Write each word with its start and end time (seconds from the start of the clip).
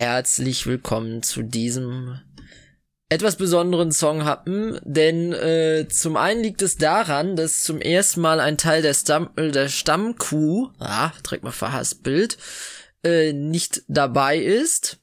herzlich 0.00 0.66
willkommen 0.66 1.22
zu 1.22 1.42
diesem 1.42 2.18
etwas 3.10 3.36
besonderen 3.36 3.92
Song 3.92 4.24
hatten, 4.24 4.80
denn 4.82 5.34
äh, 5.34 5.88
zum 5.90 6.16
einen 6.16 6.42
liegt 6.42 6.62
es 6.62 6.78
daran, 6.78 7.36
dass 7.36 7.64
zum 7.64 7.82
ersten 7.82 8.22
Mal 8.22 8.40
ein 8.40 8.56
Teil 8.56 8.80
der, 8.80 8.94
Stamm 8.94 9.28
äh, 9.36 9.50
der 9.50 9.68
Stammkuh, 9.68 10.70
ah, 10.78 11.10
trägt 11.22 11.44
mal 11.44 11.52
verhasst 11.52 12.02
Bild, 12.02 12.38
äh, 13.04 13.34
nicht 13.34 13.82
dabei 13.88 14.38
ist. 14.38 14.99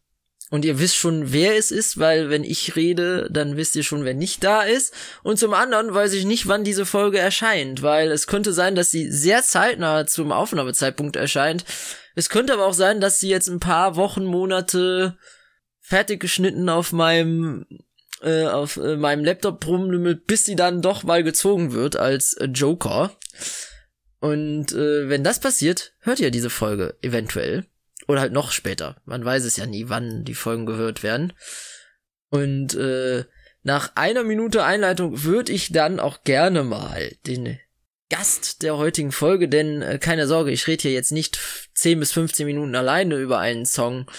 Und 0.50 0.64
ihr 0.64 0.80
wisst 0.80 0.96
schon, 0.96 1.34
wer 1.34 1.58
es 1.58 1.72
ist, 1.72 2.00
weil 2.00 2.30
wenn 2.30 2.46
ich 2.46 2.78
rede, 2.78 3.28
dann 3.30 3.58
wisst 3.58 3.76
ihr 3.76 3.84
schon, 3.84 4.06
wer 4.06 4.14
nicht 4.14 4.44
da 4.44 4.62
ist. 4.62 4.94
Und 5.24 5.38
zum 5.38 5.54
anderen 5.54 5.94
weiß 5.94 6.14
ich 6.14 6.26
nicht, 6.26 6.48
wann 6.48 6.64
diese 6.64 6.86
Folge 6.86 7.18
erscheint, 7.18 7.82
weil 7.82 8.12
es 8.12 8.28
könnte 8.28 8.54
sein, 8.54 8.76
dass 8.76 8.90
sie 8.90 9.12
sehr 9.12 9.44
zeitnah 9.44 10.06
zum 10.08 10.32
Aufnahmezeitpunkt 10.32 11.18
erscheint. 11.18 11.66
Es 12.16 12.30
könnte 12.30 12.54
aber 12.54 12.66
auch 12.66 12.74
sein, 12.74 13.02
dass 13.02 13.20
sie 13.20 13.30
jetzt 13.30 13.50
ein 13.50 13.60
paar 13.60 13.98
Wochen, 13.98 14.24
Monate 14.24 15.18
fertig 15.82 16.22
geschnitten 16.22 16.70
auf 16.70 16.94
meinem 16.94 17.66
äh, 18.22 18.46
auf 18.46 18.78
äh, 18.78 18.96
meinem 18.96 19.24
Laptop 19.24 19.66
rumlümmelt, 19.68 20.28
bis 20.28 20.46
sie 20.46 20.56
dann 20.56 20.82
doch 20.82 21.04
mal 21.04 21.24
gezogen 21.24 21.74
wird 21.74 21.98
als 21.98 22.34
äh, 22.34 22.46
Joker. 22.46 23.16
Und 24.20 24.72
äh, 24.72 25.10
wenn 25.10 25.24
das 25.24 25.40
passiert, 25.40 25.94
hört 26.00 26.20
ihr 26.20 26.32
diese 26.32 26.50
Folge 26.50 26.98
eventuell. 27.02 27.66
Oder 28.08 28.22
halt 28.22 28.34
noch 28.34 28.52
später. 28.52 29.02
Man 29.06 29.24
weiß 29.24 29.44
es 29.44 29.58
ja 29.58 29.66
nie, 29.66 29.90
wann 29.90 30.24
die 30.24 30.36
Folgen 30.36 30.66
gehört 30.66 31.04
werden. 31.04 31.34
Und 32.30 32.74
äh, 32.76 33.26
nach 33.64 33.92
einer 33.96 34.24
Minute 34.24 34.64
Einleitung 34.64 35.24
würde 35.24 35.52
ich 35.52 35.72
dann 35.72 36.00
auch 36.00 36.24
gerne 36.24 36.64
mal 36.64 37.12
den 37.26 37.60
Gast 38.10 38.64
der 38.64 38.78
heutigen 38.78 39.12
Folge, 39.12 39.50
denn 39.50 39.82
äh, 39.82 40.00
keine 40.00 40.28
Sorge, 40.28 40.52
ich 40.52 40.68
rede 40.68 40.84
hier 40.84 40.94
jetzt 40.94 41.12
nicht 41.12 41.38
10 41.76 42.00
bis 42.00 42.14
15 42.14 42.46
Minuten 42.46 42.76
alleine 42.76 43.18
über 43.18 43.40
einen 43.40 43.66
Song, 43.66 44.10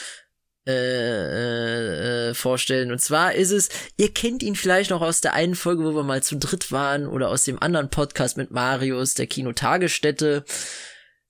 äh, 0.69 2.29
äh, 2.29 2.35
vorstellen. 2.35 2.93
Und 2.93 3.01
zwar 3.01 3.35
ist 3.35 3.53
es, 3.53 3.71
ihr 3.97 4.13
kennt 4.13 4.43
ihn 4.43 4.55
vielleicht 4.55 4.91
noch 4.91 5.01
aus 5.01 5.23
der 5.23 5.33
einen 5.33 5.55
Folge, 5.55 5.83
wo 5.83 5.95
wir 5.95 6.03
mal 6.03 6.23
zu 6.23 6.37
dritt 6.37 6.71
waren, 6.71 7.07
oder 7.07 7.31
aus 7.31 7.45
dem 7.45 7.63
anderen 7.63 7.89
Podcast 7.89 8.37
mit 8.37 8.51
Marius, 8.51 9.15
der 9.15 9.27
Kinotagesstätte. 9.27 10.45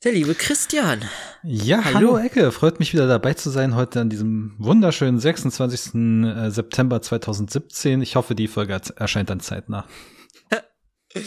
Der 0.04 0.12
liebe 0.12 0.36
Christian. 0.36 1.02
Ja, 1.42 1.82
hallo. 1.84 1.96
hallo 1.96 2.18
Ecke. 2.18 2.52
Freut 2.52 2.78
mich 2.78 2.92
wieder 2.92 3.08
dabei 3.08 3.34
zu 3.34 3.50
sein 3.50 3.74
heute 3.74 4.00
an 4.00 4.08
diesem 4.08 4.54
wunderschönen 4.58 5.18
26. 5.18 5.94
Äh, 5.96 6.50
September 6.50 7.02
2017. 7.02 8.00
Ich 8.02 8.14
hoffe, 8.14 8.36
die 8.36 8.46
Folge 8.46 8.80
erscheint 8.94 9.28
dann 9.28 9.41
zeitnah. 9.41 9.88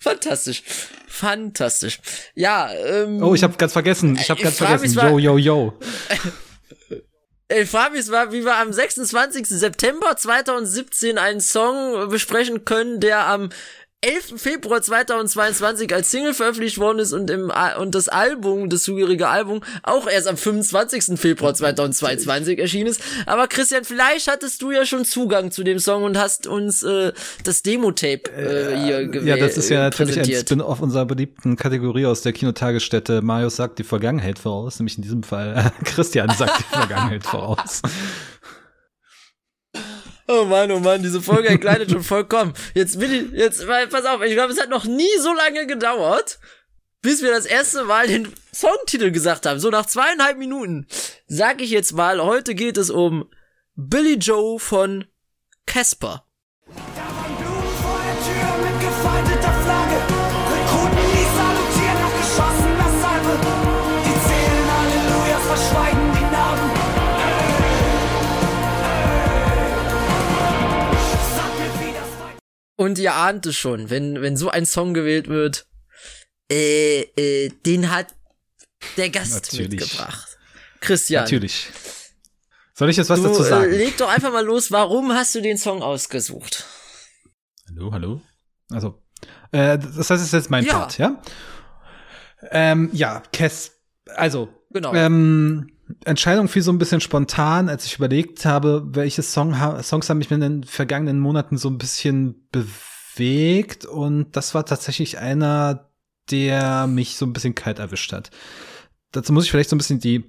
Fantastisch. 0.00 0.62
Fantastisch. 1.08 2.00
Ja, 2.34 2.70
ähm, 2.74 3.22
Oh, 3.22 3.34
ich 3.34 3.42
habe 3.42 3.56
ganz 3.56 3.72
vergessen. 3.72 4.16
Ich 4.20 4.28
habe 4.28 4.42
ganz 4.42 4.58
vergessen. 4.58 4.98
Yo, 5.00 5.18
yo, 5.18 5.38
yo. 5.38 5.78
Ich 7.48 7.70
frage 7.70 7.92
mich 7.94 8.08
mal, 8.08 8.32
wie 8.32 8.44
wir 8.44 8.56
am 8.56 8.72
26. 8.72 9.46
September 9.46 10.16
2017 10.16 11.16
einen 11.16 11.40
Song 11.40 12.08
besprechen 12.08 12.64
können, 12.64 12.98
der 12.98 13.24
am 13.28 13.50
11. 14.06 14.40
Februar 14.40 14.80
2022 14.80 15.92
als 15.92 16.12
Single 16.12 16.32
veröffentlicht 16.32 16.78
worden 16.78 17.00
ist 17.00 17.12
und 17.12 17.28
im 17.28 17.52
und 17.80 17.94
das 17.94 18.08
Album, 18.08 18.70
das 18.70 18.84
zugehörige 18.84 19.26
Album, 19.26 19.62
auch 19.82 20.06
erst 20.06 20.28
am 20.28 20.36
25. 20.36 21.18
Februar 21.18 21.54
2022 21.54 22.60
erschienen 22.60 22.86
ist. 22.86 23.00
Aber 23.26 23.48
Christian, 23.48 23.84
vielleicht 23.84 24.30
hattest 24.30 24.62
du 24.62 24.70
ja 24.70 24.86
schon 24.86 25.04
Zugang 25.04 25.50
zu 25.50 25.64
dem 25.64 25.80
Song 25.80 26.04
und 26.04 26.16
hast 26.16 26.46
uns 26.46 26.84
äh, 26.84 27.12
das 27.42 27.62
Demo-Tape 27.62 28.30
äh, 28.30 28.78
hier 28.78 29.08
gewählt. 29.08 29.26
Ja, 29.26 29.44
das 29.44 29.56
ist 29.56 29.70
ja 29.70 29.80
natürlich 29.80 30.18
ein 30.20 30.24
Spin-off 30.24 30.80
unserer 30.80 31.04
beliebten 31.04 31.56
Kategorie 31.56 32.06
aus 32.06 32.22
der 32.22 32.32
Kinotagesstätte. 32.32 33.22
Marius 33.22 33.56
sagt 33.56 33.80
die 33.80 33.84
Vergangenheit 33.84 34.38
voraus, 34.38 34.78
nämlich 34.78 34.96
in 34.96 35.02
diesem 35.02 35.24
Fall 35.24 35.56
äh, 35.56 35.70
Christian 35.84 36.30
sagt 36.38 36.60
die 36.60 36.76
Vergangenheit 36.76 37.24
voraus. 37.24 37.82
Oh 40.38 40.44
Mann, 40.44 40.70
oh 40.70 40.80
Mann, 40.80 41.02
diese 41.02 41.22
Folge 41.22 41.48
entgleitet 41.48 41.90
schon 41.90 42.02
vollkommen. 42.02 42.52
Jetzt 42.74 43.00
will 43.00 43.12
ich, 43.12 43.32
jetzt, 43.32 43.66
pass 43.66 44.04
auf, 44.04 44.22
ich 44.22 44.34
glaube, 44.34 44.52
es 44.52 44.60
hat 44.60 44.68
noch 44.68 44.84
nie 44.84 45.16
so 45.18 45.32
lange 45.32 45.66
gedauert, 45.66 46.38
bis 47.00 47.22
wir 47.22 47.30
das 47.30 47.46
erste 47.46 47.84
Mal 47.84 48.06
den 48.06 48.30
Songtitel 48.54 49.10
gesagt 49.10 49.46
haben. 49.46 49.60
So 49.60 49.70
nach 49.70 49.86
zweieinhalb 49.86 50.36
Minuten 50.36 50.86
sag 51.26 51.62
ich 51.62 51.70
jetzt 51.70 51.92
mal, 51.92 52.22
heute 52.22 52.54
geht 52.54 52.76
es 52.76 52.90
um 52.90 53.30
Billy 53.76 54.16
Joe 54.16 54.58
von 54.58 55.06
Casper. 55.64 56.25
Und 72.76 72.98
ihr 72.98 73.14
ahnt 73.14 73.46
es 73.46 73.56
schon, 73.56 73.90
wenn, 73.90 74.20
wenn 74.20 74.36
so 74.36 74.50
ein 74.50 74.66
Song 74.66 74.92
gewählt 74.94 75.28
wird, 75.28 75.66
äh, 76.50 77.00
äh, 77.16 77.48
den 77.64 77.90
hat 77.90 78.14
der 78.96 79.10
Gast 79.10 79.32
Natürlich. 79.32 79.80
mitgebracht. 79.80 80.38
Christian. 80.80 81.24
Natürlich. 81.24 81.68
Soll 82.74 82.90
ich 82.90 82.98
jetzt 82.98 83.08
was 83.08 83.22
du, 83.22 83.28
dazu 83.28 83.42
sagen? 83.42 83.72
Äh, 83.72 83.76
leg 83.76 83.96
doch 83.96 84.08
einfach 84.08 84.30
mal 84.30 84.44
los, 84.44 84.70
warum 84.70 85.12
hast 85.12 85.34
du 85.34 85.40
den 85.40 85.56
Song 85.56 85.82
ausgesucht? 85.82 86.66
Hallo, 87.68 87.90
hallo. 87.90 88.20
Also, 88.70 89.02
äh, 89.50 89.78
das 89.78 90.10
heißt, 90.10 90.20
es 90.20 90.24
ist 90.24 90.32
jetzt 90.32 90.50
mein 90.50 90.64
ja. 90.64 90.72
Part, 90.74 90.98
ja? 90.98 91.22
Ähm, 92.50 92.90
ja, 92.92 93.22
Kess, 93.32 93.72
also, 94.14 94.48
genau. 94.70 94.92
Ähm, 94.94 95.75
Entscheidung 96.04 96.48
fiel 96.48 96.62
so 96.62 96.72
ein 96.72 96.78
bisschen 96.78 97.00
spontan, 97.00 97.68
als 97.68 97.86
ich 97.86 97.96
überlegt 97.96 98.44
habe, 98.44 98.82
welche 98.92 99.22
Song, 99.22 99.54
Songs 99.82 100.10
haben 100.10 100.18
mich 100.18 100.30
in 100.30 100.40
den 100.40 100.64
vergangenen 100.64 101.20
Monaten 101.20 101.58
so 101.58 101.68
ein 101.68 101.78
bisschen 101.78 102.48
bewegt. 102.50 103.84
Und 103.84 104.36
das 104.36 104.54
war 104.54 104.66
tatsächlich 104.66 105.18
einer, 105.18 105.90
der 106.30 106.86
mich 106.86 107.16
so 107.16 107.24
ein 107.24 107.32
bisschen 107.32 107.54
kalt 107.54 107.78
erwischt 107.78 108.12
hat. 108.12 108.30
Dazu 109.12 109.32
muss 109.32 109.44
ich 109.44 109.50
vielleicht 109.50 109.70
so 109.70 109.76
ein 109.76 109.78
bisschen 109.78 110.00
die 110.00 110.24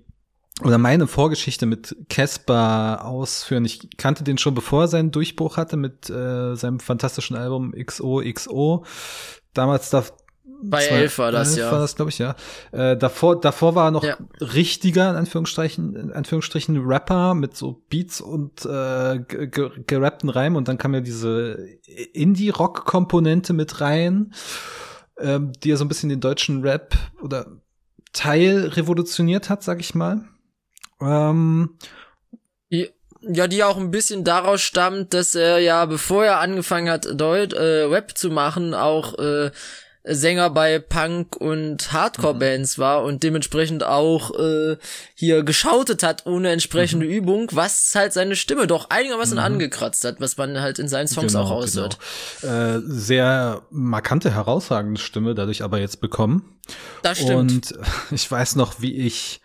oder 0.63 0.79
meine 0.79 1.05
Vorgeschichte 1.05 1.65
mit 1.67 1.95
Casper 2.09 3.05
ausführen. 3.05 3.65
Ich 3.65 3.95
kannte 3.97 4.23
den 4.23 4.39
schon 4.39 4.55
bevor 4.55 4.83
er 4.83 4.87
seinen 4.87 5.11
Durchbruch 5.11 5.57
hatte 5.57 5.77
mit 5.77 6.09
äh, 6.09 6.55
seinem 6.55 6.79
fantastischen 6.79 7.35
Album 7.35 7.73
XOXO. 7.73 8.83
Damals 9.53 9.91
da 9.91 10.03
bei 10.61 10.85
Zwei, 10.85 10.95
elf 10.95 11.17
war 11.19 11.31
das, 11.31 11.55
ja. 11.55 11.71
war 11.71 11.79
das, 11.79 11.95
glaube 11.95 12.09
ich, 12.09 12.17
ja. 12.17 12.35
Äh, 12.71 12.97
davor, 12.97 13.39
davor 13.39 13.75
war 13.75 13.87
er 13.87 13.91
noch 13.91 14.03
ja. 14.03 14.17
richtiger, 14.39 15.09
in 15.09 15.15
Anführungsstrichen, 15.15 15.95
in 15.95 16.11
Anführungsstrichen, 16.11 16.77
Rapper 16.85 17.33
mit 17.33 17.55
so 17.55 17.83
Beats 17.89 18.21
und 18.21 18.65
äh, 18.65 19.19
gerappten 19.19 20.29
Reimen 20.29 20.57
und 20.57 20.67
dann 20.67 20.77
kam 20.77 20.93
ja 20.93 21.01
diese 21.01 21.53
Indie-Rock-Komponente 22.13 23.53
mit 23.53 23.81
rein, 23.81 24.33
ähm, 25.19 25.51
die 25.63 25.69
ja 25.69 25.77
so 25.77 25.85
ein 25.85 25.89
bisschen 25.89 26.09
den 26.09 26.21
deutschen 26.21 26.61
Rap 26.61 26.95
oder 27.21 27.47
Teil 28.13 28.67
revolutioniert 28.67 29.49
hat, 29.49 29.63
sag 29.63 29.79
ich 29.79 29.93
mal. 29.95 30.25
Ähm, 30.99 31.77
ja, 33.21 33.47
die 33.47 33.63
auch 33.63 33.77
ein 33.77 33.91
bisschen 33.91 34.23
daraus 34.23 34.61
stammt, 34.61 35.13
dass 35.13 35.35
er 35.35 35.59
ja, 35.59 35.85
bevor 35.85 36.25
er 36.25 36.39
angefangen 36.39 36.89
hat, 36.89 37.07
Deut 37.19 37.53
äh, 37.53 37.83
Rap 37.83 38.17
zu 38.17 38.29
machen, 38.29 38.73
auch 38.73 39.17
äh, 39.17 39.51
Sänger 40.09 40.49
bei 40.49 40.79
Punk 40.79 41.35
und 41.35 41.91
Hardcore-Bands 41.91 42.77
mhm. 42.77 42.81
war 42.81 43.03
und 43.03 43.23
dementsprechend 43.23 43.83
auch 43.83 44.31
äh, 44.37 44.77
hier 45.15 45.43
geschautet 45.43 46.03
hat 46.03 46.25
ohne 46.25 46.49
entsprechende 46.49 47.05
mhm. 47.05 47.11
Übung, 47.11 47.49
was 47.53 47.93
halt 47.95 48.13
seine 48.13 48.35
Stimme 48.35 48.67
doch 48.67 48.89
einigermaßen 48.89 49.37
mhm. 49.37 49.43
angekratzt 49.43 50.03
hat, 50.05 50.19
was 50.19 50.37
man 50.37 50.59
halt 50.59 50.79
in 50.79 50.87
seinen 50.87 51.07
Songs 51.07 51.33
genau, 51.33 51.45
auch 51.45 51.51
aushört. 51.51 51.97
Genau. 52.41 52.53
Äh, 52.53 52.81
sehr 52.85 53.61
markante, 53.69 54.33
herausragende 54.33 54.99
Stimme 54.99 55.35
dadurch 55.35 55.63
aber 55.63 55.79
jetzt 55.79 56.01
bekommen. 56.01 56.57
Das 57.03 57.19
stimmt. 57.19 57.71
Und 57.73 57.73
ich 58.11 58.29
weiß 58.29 58.55
noch, 58.55 58.81
wie 58.81 58.95
ich 58.95 59.41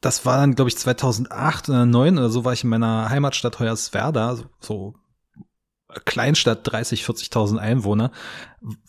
das 0.00 0.24
war 0.24 0.38
dann, 0.38 0.54
glaube 0.54 0.70
ich, 0.70 0.78
2008 0.78 1.68
oder 1.68 1.78
2009 1.78 2.18
oder 2.18 2.30
so 2.30 2.44
war 2.44 2.52
ich 2.52 2.64
in 2.64 2.70
meiner 2.70 3.10
Heimatstadt 3.10 3.58
Hoyerswerda, 3.58 4.36
so, 4.36 4.44
so 4.60 4.94
Kleinstadt 6.04 6.60
30, 6.64 7.04
40.000 7.04 7.58
Einwohner, 7.58 8.10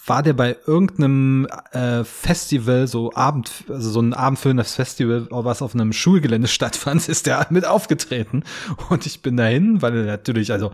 war 0.05 0.23
der 0.23 0.33
bei 0.33 0.57
irgendeinem 0.65 1.47
äh, 1.71 2.03
Festival, 2.03 2.87
so 2.87 3.13
Abend, 3.13 3.63
also 3.69 3.89
so 3.89 4.01
ein 4.01 4.13
abendfüllendes 4.13 4.75
Festival, 4.75 5.27
was 5.29 5.61
auf 5.61 5.73
einem 5.73 5.93
Schulgelände 5.93 6.47
stattfand, 6.47 7.07
ist 7.09 7.27
der 7.27 7.47
mit 7.49 7.65
aufgetreten. 7.65 8.43
Und 8.89 9.05
ich 9.05 9.21
bin 9.21 9.37
dahin, 9.37 9.81
weil 9.81 10.05
natürlich, 10.05 10.51
also 10.51 10.71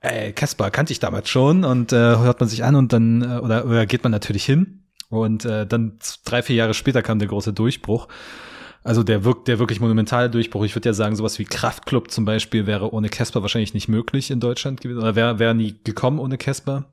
äh, 0.00 0.32
Casper 0.32 0.70
kannte 0.70 0.92
ich 0.92 1.00
damals 1.00 1.28
schon 1.28 1.64
und 1.64 1.92
äh, 1.92 1.96
hört 1.96 2.40
man 2.40 2.48
sich 2.48 2.64
an 2.64 2.74
und 2.74 2.92
dann, 2.92 3.22
äh, 3.22 3.38
oder, 3.38 3.64
oder 3.66 3.86
geht 3.86 4.02
man 4.02 4.12
natürlich 4.12 4.44
hin. 4.44 4.84
Und 5.08 5.44
äh, 5.44 5.66
dann 5.66 5.98
drei, 6.24 6.42
vier 6.42 6.56
Jahre 6.56 6.74
später 6.74 7.02
kam 7.02 7.18
der 7.18 7.28
große 7.28 7.52
Durchbruch. 7.52 8.08
Also 8.84 9.02
der 9.02 9.24
wirkt, 9.24 9.48
der 9.48 9.58
wirklich 9.58 9.80
monumentale 9.80 10.28
Durchbruch. 10.28 10.64
Ich 10.64 10.76
würde 10.76 10.90
ja 10.90 10.92
sagen, 10.92 11.16
sowas 11.16 11.38
wie 11.38 11.46
Kraftklub 11.46 12.10
zum 12.10 12.26
Beispiel 12.26 12.66
wäre 12.66 12.92
ohne 12.92 13.08
Casper 13.08 13.40
wahrscheinlich 13.40 13.72
nicht 13.72 13.88
möglich 13.88 14.30
in 14.30 14.40
Deutschland 14.40 14.82
gewesen 14.82 14.98
oder 14.98 15.16
wäre 15.16 15.38
wär 15.38 15.54
nie 15.54 15.80
gekommen 15.84 16.18
ohne 16.18 16.36
Casper. 16.36 16.92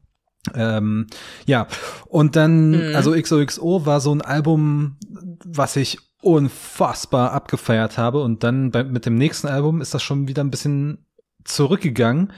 Ähm, 0.55 1.07
ja, 1.45 1.67
und 2.07 2.37
dann, 2.37 2.71
mhm. 2.71 2.95
also 2.95 3.11
XOXO 3.11 3.85
war 3.85 3.99
so 3.99 4.15
ein 4.15 4.21
Album, 4.21 4.97
was 5.45 5.75
ich 5.75 5.99
unfassbar 6.21 7.33
abgefeiert 7.33 7.97
habe. 7.97 8.21
Und 8.23 8.43
dann 8.43 8.71
bei, 8.71 8.85
mit 8.85 9.05
dem 9.05 9.15
nächsten 9.15 9.47
Album 9.47 9.81
ist 9.81 9.93
das 9.93 10.01
schon 10.01 10.29
wieder 10.29 10.43
ein 10.43 10.51
bisschen 10.51 11.05
zurückgegangen, 11.43 12.31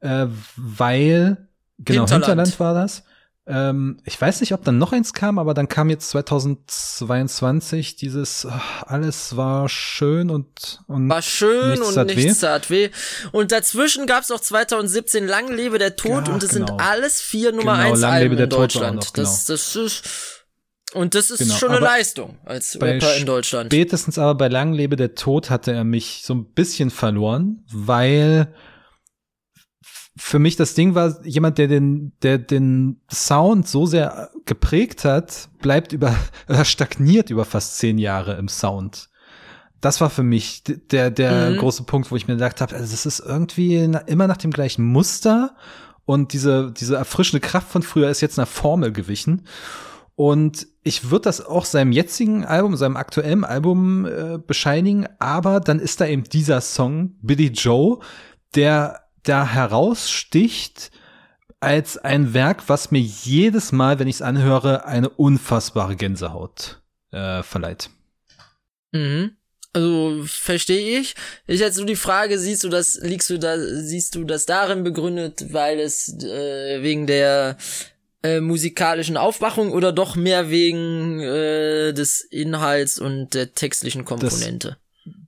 äh, 0.00 0.26
weil, 0.56 1.48
genau, 1.78 2.02
Hinterland, 2.02 2.26
Hinterland 2.26 2.60
war 2.60 2.74
das. 2.74 3.04
Ähm, 3.46 3.98
ich 4.04 4.18
weiß 4.18 4.40
nicht, 4.40 4.54
ob 4.54 4.64
dann 4.64 4.78
noch 4.78 4.92
eins 4.92 5.12
kam, 5.12 5.38
aber 5.38 5.52
dann 5.52 5.68
kam 5.68 5.90
jetzt 5.90 6.08
2022 6.10 7.96
dieses 7.96 8.46
ach, 8.48 8.84
alles 8.84 9.36
war 9.36 9.68
schön 9.68 10.30
und, 10.30 10.80
und 10.86 11.10
war 11.10 11.20
schön 11.20 11.72
nichts 11.72 11.88
und 11.88 11.94
tat 11.94 12.06
nichts 12.06 12.40
tat 12.40 12.70
weh. 12.70 12.88
Und 13.32 13.52
dazwischen 13.52 14.06
gab's 14.06 14.30
auch 14.30 14.40
2017 14.40 15.26
Lang 15.26 15.52
lebe 15.52 15.78
der 15.78 15.96
Tod 15.96 16.28
ja, 16.28 16.32
und 16.32 16.42
das 16.42 16.52
genau. 16.52 16.68
sind 16.68 16.80
alles 16.80 17.20
vier 17.20 17.52
Nummer 17.52 17.76
genau, 17.76 17.90
eins 17.90 18.02
Alben 18.02 18.38
in 18.38 18.48
Deutschland. 18.48 18.96
Noch, 18.96 19.12
genau. 19.12 19.28
Das, 19.28 19.44
das 19.44 19.76
ist 19.76 20.02
und 20.94 21.14
das 21.14 21.30
ist 21.30 21.40
genau, 21.40 21.54
schon 21.54 21.70
eine 21.70 21.80
Leistung 21.80 22.38
als 22.44 22.80
Rapper 22.80 23.16
in 23.16 23.26
Deutschland. 23.26 23.72
Spätestens 23.72 24.16
aber 24.16 24.36
bei 24.36 24.48
Lang 24.48 24.72
lebe 24.72 24.96
der 24.96 25.14
Tod 25.16 25.50
hatte 25.50 25.72
er 25.72 25.84
mich 25.84 26.22
so 26.24 26.34
ein 26.34 26.46
bisschen 26.46 26.90
verloren, 26.90 27.64
weil 27.70 28.54
für 30.16 30.38
mich 30.38 30.56
das 30.56 30.74
Ding 30.74 30.94
war, 30.94 31.24
jemand, 31.24 31.58
der 31.58 31.66
den, 31.66 32.12
der 32.22 32.38
den 32.38 33.00
Sound 33.12 33.66
so 33.66 33.84
sehr 33.84 34.30
geprägt 34.46 35.04
hat, 35.04 35.48
bleibt 35.60 35.92
über, 35.92 36.14
oder 36.48 36.64
stagniert 36.64 37.30
über 37.30 37.44
fast 37.44 37.78
zehn 37.78 37.98
Jahre 37.98 38.34
im 38.34 38.48
Sound. 38.48 39.08
Das 39.80 40.00
war 40.00 40.08
für 40.08 40.22
mich 40.22 40.62
der, 40.64 41.10
der 41.10 41.50
mhm. 41.50 41.56
große 41.58 41.82
Punkt, 41.82 42.10
wo 42.10 42.16
ich 42.16 42.26
mir 42.26 42.34
gedacht 42.34 42.60
habe, 42.60 42.74
also 42.74 42.90
das 42.90 43.06
ist 43.06 43.20
irgendwie 43.20 43.76
immer 44.06 44.26
nach 44.26 44.38
dem 44.38 44.50
gleichen 44.50 44.84
Muster 44.84 45.56
und 46.06 46.32
diese, 46.32 46.72
diese 46.72 46.96
erfrischende 46.96 47.46
Kraft 47.46 47.68
von 47.68 47.82
früher 47.82 48.08
ist 48.08 48.20
jetzt 48.20 48.38
einer 48.38 48.46
Formel 48.46 48.92
gewichen. 48.92 49.46
Und 50.16 50.68
ich 50.84 51.10
würde 51.10 51.24
das 51.24 51.44
auch 51.44 51.64
seinem 51.64 51.90
jetzigen 51.90 52.44
Album, 52.44 52.76
seinem 52.76 52.96
aktuellen 52.96 53.44
Album 53.44 54.06
äh, 54.06 54.38
bescheinigen, 54.38 55.08
aber 55.18 55.58
dann 55.58 55.80
ist 55.80 56.00
da 56.00 56.06
eben 56.06 56.24
dieser 56.24 56.60
Song, 56.60 57.16
Billy 57.20 57.48
Joe, 57.48 57.98
der 58.54 59.03
da 59.24 59.46
heraussticht 59.46 60.90
als 61.60 61.98
ein 61.98 62.34
Werk, 62.34 62.68
was 62.68 62.90
mir 62.90 63.00
jedes 63.00 63.72
Mal, 63.72 63.98
wenn 63.98 64.08
ich 64.08 64.16
es 64.16 64.22
anhöre, 64.22 64.84
eine 64.84 65.08
unfassbare 65.08 65.96
Gänsehaut 65.96 66.82
äh, 67.10 67.42
verleiht. 67.42 67.90
Mhm. 68.92 69.36
Also 69.72 70.22
verstehe 70.26 71.00
ich. 71.00 71.16
Ich 71.48 71.60
hätte 71.60 71.74
so 71.74 71.84
die 71.84 71.96
Frage, 71.96 72.38
siehst 72.38 72.62
du 72.62 72.68
das, 72.68 72.98
liegst 73.02 73.28
du 73.28 73.38
da, 73.38 73.58
siehst 73.58 74.14
du 74.14 74.22
das 74.24 74.46
darin 74.46 74.84
begründet, 74.84 75.52
weil 75.52 75.80
es 75.80 76.14
äh, 76.22 76.80
wegen 76.80 77.08
der 77.08 77.56
äh, 78.22 78.40
musikalischen 78.40 79.16
Aufwachung 79.16 79.72
oder 79.72 79.90
doch 79.90 80.14
mehr 80.14 80.48
wegen 80.48 81.18
äh, 81.18 81.92
des 81.92 82.20
Inhalts 82.20 83.00
und 83.00 83.34
der 83.34 83.52
textlichen 83.52 84.04
Komponente? 84.04 84.76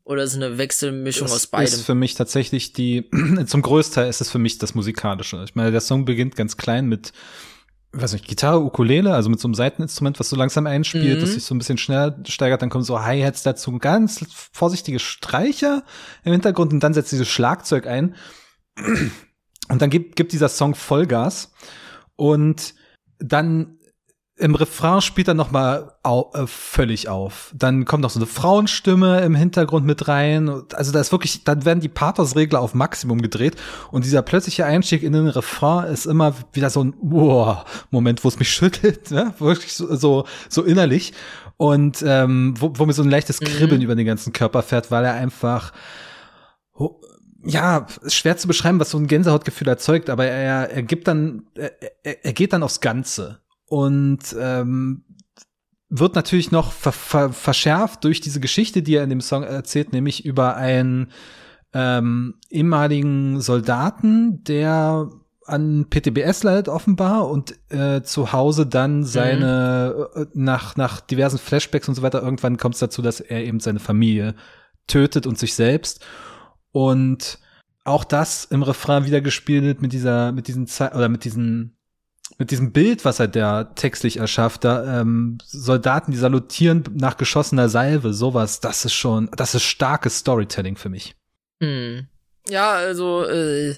Oder 0.07 0.23
ist 0.23 0.31
es 0.31 0.37
eine 0.37 0.57
Wechselmischung 0.57 1.27
das 1.27 1.35
aus 1.35 1.47
beidem? 1.49 1.65
ist 1.65 1.83
für 1.83 1.97
mich 1.97 2.15
tatsächlich 2.15 2.73
die, 2.73 3.11
zum 3.47 3.61
Größteil 3.61 4.09
ist 4.09 4.21
es 4.21 4.31
für 4.31 4.39
mich 4.39 4.57
das 4.57 4.77
Musikalische. 4.77 5.43
Ich 5.45 5.57
meine, 5.57 5.73
der 5.73 5.81
Song 5.81 6.05
beginnt 6.05 6.37
ganz 6.37 6.57
klein 6.57 6.87
mit, 6.87 7.13
weiß 7.91 8.13
nicht, 8.13 8.29
Gitarre, 8.29 8.61
Ukulele, 8.61 9.13
also 9.13 9.29
mit 9.29 9.41
so 9.41 9.49
einem 9.49 9.57
Seiteninstrument, 9.57 10.21
was 10.21 10.29
so 10.29 10.37
langsam 10.37 10.69
einspielt, 10.69 11.19
mhm. 11.19 11.21
das 11.23 11.33
sich 11.33 11.43
so 11.43 11.57
ein 11.57 11.59
bisschen 11.59 11.77
schneller 11.77 12.21
steigert, 12.25 12.63
dann 12.63 12.71
kommen 12.71 12.85
so 12.85 13.03
Hi-Hats 13.03 13.43
dazu, 13.43 13.77
ganz 13.79 14.25
vorsichtige 14.53 15.01
Streicher 15.01 15.83
im 16.23 16.31
Hintergrund 16.31 16.73
und 16.73 16.79
dann 16.85 16.95
setzt 16.95 17.11
dieses 17.11 17.29
Schlagzeug 17.29 17.89
ein. 17.89 18.15
Und 19.69 19.83
dann 19.83 19.91
gibt, 19.91 20.15
gibt 20.15 20.31
dieser 20.31 20.49
Song 20.49 20.77
Vollgas 20.77 21.51
und 22.15 22.75
dann 23.19 23.81
im 24.39 24.55
Refrain 24.55 25.01
spielt 25.01 25.29
er 25.29 25.35
noch 25.35 25.51
mal 25.51 25.95
au 26.03 26.31
äh, 26.35 26.47
völlig 26.47 27.09
auf. 27.09 27.55
Dann 27.57 27.87
kommt 27.87 28.03
noch 28.03 28.11
so 28.11 28.19
eine 28.19 28.27
Frauenstimme 28.27 29.21
im 29.23 29.35
Hintergrund 29.35 29.87
mit 29.87 30.09
rein. 30.09 30.51
Also 30.75 30.93
da 30.93 31.01
ist 31.01 31.11
wirklich, 31.11 31.45
dann 31.45 31.65
werden 31.65 31.81
die 31.81 31.89
Pathosregler 31.89 32.61
auf 32.61 32.75
Maximum 32.75 33.23
gedreht 33.23 33.57
und 33.91 34.05
dieser 34.05 34.21
plötzliche 34.21 34.67
Einstieg 34.67 35.03
in 35.03 35.15
den 35.15 35.29
Refrain 35.29 35.91
ist 35.91 36.05
immer 36.05 36.35
wieder 36.53 36.69
so 36.69 36.85
ein 36.85 36.95
wow, 37.01 37.65
Moment, 37.91 38.25
wo 38.25 38.29
es 38.29 38.39
mich 38.39 38.51
schüttelt, 38.53 39.11
ne? 39.11 39.33
wirklich 39.39 39.73
so, 39.73 39.95
so, 39.97 40.27
so 40.51 40.63
innerlich 40.63 41.15
und 41.57 42.05
ähm, 42.07 42.55
wo, 42.59 42.73
wo 42.75 42.85
mir 42.85 42.93
so 42.93 43.03
ein 43.03 43.11
leichtes 43.11 43.41
mhm. 43.41 43.47
Kribbeln 43.47 43.81
mhm. 43.81 43.85
über 43.85 43.95
den 43.95 44.07
ganzen 44.07 44.35
Körper 44.35 44.63
fährt, 44.63 44.91
weil 44.91 45.05
er 45.05 45.15
einfach 45.15 45.73
ja, 47.43 47.87
ist 48.03 48.17
schwer 48.17 48.37
zu 48.37 48.49
beschreiben, 48.49 48.81
was 48.81 48.91
so 48.91 48.99
ein 48.99 49.07
Gänsehautgefühl 49.07 49.69
erzeugt, 49.69 50.11
aber 50.11 50.27
er, 50.27 50.69
er 50.71 50.83
gibt 50.83 51.09
dann, 51.09 51.45
er, 51.55 51.73
er 52.25 52.33
geht 52.33 52.53
dann 52.53 52.65
aufs 52.65 52.81
Ganze 52.81 53.41
und 53.67 54.35
ähm, 54.39 55.05
wird 55.89 56.15
natürlich 56.15 56.51
noch 56.51 56.73
ver 56.73 56.93
ver 56.93 57.33
verschärft 57.33 58.05
durch 58.05 58.21
diese 58.21 58.41
Geschichte, 58.41 58.83
die 58.83 58.95
er 58.95 59.05
in 59.05 59.11
dem 59.11 59.21
Song 59.21 59.43
erzählt, 59.43 59.93
nämlich 59.93 60.25
über 60.25 60.57
einen 60.57 61.11
ähm, 61.73 62.35
ehemaligen 62.51 63.41
Soldaten, 63.41 64.43
der 64.45 65.11
an 65.47 65.87
PTBS 65.89 66.43
leidet 66.43 66.69
offenbar 66.69 67.29
und 67.29 67.55
äh, 67.71 68.03
zu 68.03 68.33
Hause 68.33 68.67
dann 68.67 69.05
seine 69.05 70.09
mhm. 70.17 70.27
nach 70.35 70.77
nach 70.77 71.01
diversen 71.01 71.39
Flashbacks 71.39 71.89
und 71.89 71.95
so 71.95 72.03
weiter 72.03 72.23
irgendwann 72.23 72.57
kommt 72.57 72.75
es 72.75 72.81
dazu, 72.81 73.01
dass 73.01 73.21
er 73.21 73.45
eben 73.45 73.61
seine 73.61 73.79
Familie 73.79 74.35
tötet 74.89 75.27
und 75.27 75.39
sich 75.39 75.55
selbst 75.55 76.05
und 76.73 77.39
auch 77.85 78.03
das 78.03 78.45
im 78.47 78.65
Refrain 78.65 79.07
wieder 79.07 79.21
gespielt 79.21 79.81
mit 79.81 79.93
dieser 79.93 80.33
mit 80.33 80.49
diesen 80.49 80.67
Ze 80.67 80.91
oder 80.95 81.09
mit 81.09 81.25
diesen 81.25 81.76
mit 82.39 82.51
diesem 82.51 82.73
Bild, 82.73 83.05
was 83.05 83.21
er 83.21 83.29
da 83.29 83.65
textlich 83.65 84.19
erschafft, 84.19 84.65
da 84.65 85.01
ähm, 85.01 85.39
Soldaten, 85.45 86.13
die 86.13 86.19
salutieren 86.19 86.85
nach 86.95 87.17
geschossener 87.17 87.69
Salve, 87.69 88.13
sowas, 88.13 88.61
das 88.61 88.85
ist 88.85 88.95
schon, 88.95 89.31
das 89.37 89.55
ist 89.55 89.63
starkes 89.63 90.19
Storytelling 90.19 90.77
für 90.77 90.89
mich. 90.89 91.15
Hm. 91.63 92.09
Ja, 92.49 92.73
also 92.73 93.25
äh, 93.25 93.75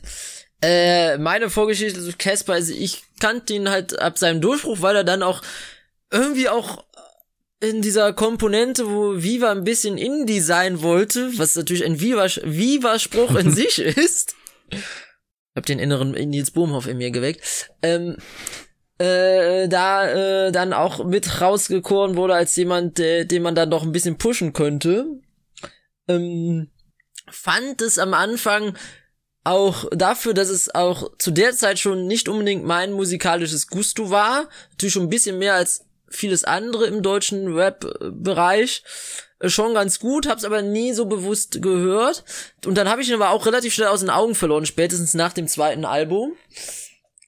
äh, 0.61 1.19
meine 1.19 1.50
Vorgeschichte 1.50 2.03
zu 2.03 2.12
Casper, 2.17 2.55
also 2.55 2.73
ich 2.73 3.05
kannte 3.21 3.55
ihn 3.55 3.71
halt 3.71 3.99
ab 4.00 4.19
seinem 4.19 4.41
Durchbruch, 4.41 4.79
weil 4.81 4.97
er 4.97 5.05
dann 5.05 5.23
auch 5.23 5.43
irgendwie 6.11 6.49
auch 6.49 6.85
in 7.61 7.83
dieser 7.83 8.12
Komponente, 8.12 8.89
wo 8.89 9.23
Viva 9.23 9.50
ein 9.50 9.65
bisschen 9.65 9.99
Indie 9.99 10.41
sein 10.41 10.83
wollte, 10.83 11.37
was 11.39 11.56
natürlich 11.56 11.85
ein 11.85 12.00
Viva-Spruch 12.00 13.35
in 13.35 13.50
sich 13.55 13.78
ist 13.78 14.35
hab 15.59 15.67
den 15.67 15.79
inneren 15.79 16.12
Nils 16.12 16.50
Bohmhoff 16.50 16.87
in 16.87 16.99
mir 16.99 17.11
geweckt. 17.11 17.71
Ähm, 17.83 18.17
äh, 18.99 19.69
da 19.69 20.09
äh, 20.09 20.53
dann 20.53 20.73
auch 20.73 21.05
mit 21.05 21.41
rausgekoren 21.41 22.17
wurde 22.17 22.35
als 22.35 22.57
jemand, 22.57 22.99
der, 22.99 23.25
den 23.25 23.43
man 23.43 23.55
dann 23.55 23.71
doch 23.71 23.83
ein 23.83 23.93
bisschen 23.93 24.19
pushen 24.19 24.53
könnte. 24.53 25.07
Ähm, 26.09 26.71
fand 27.31 27.83
es 27.83 27.99
am 27.99 28.15
Anfang 28.15 28.77
auch 29.45 29.88
dafür, 29.93 30.35
dass 30.35 30.49
es 30.49 30.75
auch 30.75 31.17
zu 31.19 31.31
der 31.31 31.53
Zeit 31.53 31.79
schon 31.79 32.07
nicht 32.07 32.29
unbedingt 32.29 32.65
mein 32.65 32.93
musikalisches 32.93 33.69
Gusto 33.69 34.11
war, 34.11 34.49
natürlich 34.71 34.93
schon 34.93 35.05
ein 35.05 35.11
bisschen 35.11 35.38
mehr 35.38 35.55
als 35.55 35.87
vieles 36.09 36.45
andere 36.45 36.87
im 36.87 37.03
deutschen 37.03 37.55
Rap-Bereich, 37.55 38.83
äh, 38.85 39.27
schon 39.45 39.75
ganz 39.75 40.00
gut, 40.00 40.28
hab's 40.28 40.45
aber 40.45 40.62
nie 40.62 40.92
so 40.92 41.07
bewusst 41.07 41.62
gehört. 41.62 42.25
Und 42.66 42.76
dann 42.76 42.88
habe 42.88 43.02
ich 43.02 43.09
ihn 43.09 43.14
aber 43.14 43.30
auch 43.30 43.47
relativ 43.47 43.75
schnell 43.75 43.88
aus 43.88 44.00
den 44.00 44.11
Augen 44.11 44.35
verloren, 44.35 44.66
spätestens 44.66 45.14
nach 45.14 45.33
dem 45.33 45.47
zweiten 45.47 45.85
Album. 45.85 46.35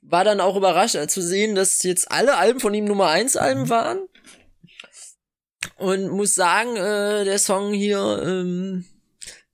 War 0.03 0.25
dann 0.25 0.41
auch 0.41 0.57
überrascht 0.57 0.97
äh, 0.97 1.07
zu 1.07 1.23
sehen, 1.23 1.55
dass 1.55 1.83
jetzt 1.83 2.11
alle 2.11 2.37
Alben 2.37 2.61
von 2.61 2.75
ihm 2.75 2.85
Nummer 2.85 3.09
1 3.09 3.37
Alben 3.37 3.69
waren. 3.69 3.99
Und 5.77 6.11
muss 6.11 6.35
sagen, 6.35 6.77
äh, 6.77 7.25
der 7.25 7.39
Song 7.39 7.73
hier, 7.73 8.23
ähm, 8.25 8.87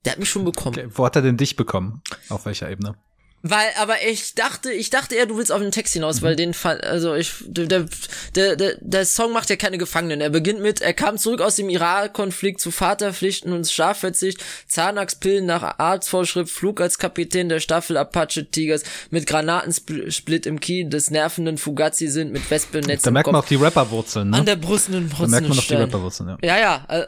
der 0.03 0.13
hat 0.13 0.19
mich 0.19 0.29
schon 0.29 0.45
bekommen. 0.45 0.77
Okay, 0.77 0.89
wo 0.89 1.05
hat 1.05 1.15
er 1.15 1.21
denn 1.21 1.37
dich 1.37 1.55
bekommen? 1.55 2.01
Auf 2.29 2.45
welcher 2.45 2.69
Ebene? 2.69 2.95
Weil, 3.43 3.67
aber 3.79 3.95
ich 4.03 4.33
dachte, 4.33 4.71
ich 4.71 4.89
dachte 4.89 5.13
eher, 5.13 5.27
du 5.27 5.37
willst 5.37 5.51
auf 5.51 5.61
den 5.61 5.71
Text 5.71 5.93
hinaus, 5.93 6.21
mhm. 6.21 6.25
weil 6.25 6.35
den 6.35 6.53
Fall, 6.55 6.81
also 6.81 7.13
ich, 7.13 7.33
der, 7.45 7.85
der, 8.33 8.55
der, 8.55 8.77
der 8.79 9.05
Song 9.05 9.31
macht 9.31 9.49
ja 9.51 9.55
keine 9.55 9.77
Gefangenen. 9.77 10.21
Er 10.21 10.31
beginnt 10.31 10.59
mit, 10.59 10.81
er 10.81 10.93
kam 10.93 11.17
zurück 11.17 11.41
aus 11.41 11.55
dem 11.55 11.69
Irak-Konflikt 11.69 12.59
zu 12.59 12.71
Vaterpflichten 12.71 13.53
und 13.53 13.67
Strafverzicht, 13.67 14.43
Zahnarztpillen 14.67 15.45
nach 15.45 15.77
Arztvorschrift, 15.77 16.51
Flug 16.51 16.81
als 16.81 16.97
Kapitän 16.97 17.47
der 17.47 17.59
Staffel 17.59 17.97
Apache 17.97 18.49
Tigers, 18.49 18.83
mit 19.11 19.27
Granatensplit 19.27 20.47
im 20.47 20.59
Key 20.59 20.85
des 20.85 21.11
nervenden 21.11 21.59
Fugazi 21.59 22.07
sind, 22.07 22.33
mit 22.33 22.49
Wespennetz 22.49 23.03
Da 23.03 23.11
merkt 23.11 23.27
man 23.27 23.35
auch 23.35 23.45
die 23.45 23.55
Rapperwurzeln, 23.55 24.31
ne? 24.31 24.37
An 24.37 24.45
der 24.45 24.55
Brust. 24.55 24.89
Da 24.89 25.27
merkt 25.27 25.47
man 25.47 25.59
auch 25.59 25.63
die 25.63 25.75
Rapperwurzeln, 25.75 26.29
ja. 26.29 26.37
Ja, 26.41 26.59
ja. 26.59 27.07